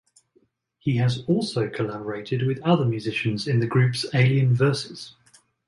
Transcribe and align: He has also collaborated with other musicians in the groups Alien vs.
He 0.79 0.95
has 0.97 1.21
also 1.27 1.69
collaborated 1.69 2.41
with 2.47 2.59
other 2.63 2.85
musicians 2.85 3.47
in 3.47 3.59
the 3.59 3.67
groups 3.67 4.03
Alien 4.15 4.55
vs. 4.55 5.13